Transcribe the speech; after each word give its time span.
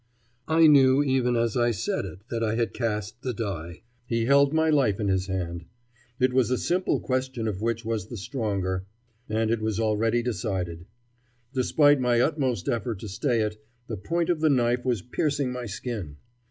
I 0.47 0.65
knew 0.65 1.03
even 1.03 1.35
as 1.35 1.55
I 1.55 1.69
said 1.69 2.05
it 2.05 2.21
that 2.31 2.43
I 2.43 2.55
had 2.55 2.73
cast 2.73 3.21
the 3.21 3.35
die; 3.35 3.83
he 4.07 4.25
held 4.25 4.51
my 4.51 4.67
life 4.67 4.99
in 4.99 5.09
his 5.09 5.27
hand. 5.27 5.65
It 6.19 6.33
was 6.33 6.49
a 6.49 6.57
simple 6.57 6.99
question 6.99 7.47
of 7.47 7.61
which 7.61 7.85
was 7.85 8.07
the 8.07 8.17
stronger, 8.17 8.87
and 9.29 9.51
it 9.51 9.61
was 9.61 9.79
already 9.79 10.23
decided. 10.23 10.87
Despite 11.53 11.99
my 11.99 12.19
utmost 12.19 12.67
effort 12.67 12.97
to 13.01 13.07
stay 13.07 13.41
it, 13.41 13.63
the 13.85 13.95
point 13.95 14.31
of 14.31 14.39
the 14.39 14.49
knife 14.49 14.83
was 14.83 15.03
piercing 15.03 15.51
my 15.51 15.67
skin. 15.67 16.17